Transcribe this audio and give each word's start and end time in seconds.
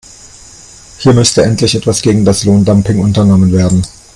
Hier 0.97 1.13
müsste 1.13 1.43
endlich 1.43 1.75
etwas 1.75 2.01
gegen 2.01 2.25
das 2.25 2.43
Lohndumping 2.43 2.97
unternommen 2.97 3.51
werden. 3.51 3.85